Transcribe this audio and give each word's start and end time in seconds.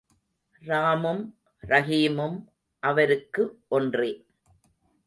ராமும் 0.65 1.21
ரஹீமும் 1.67 2.43
அவருக்கு 2.83 3.59
ஒன்றே. 3.67 4.25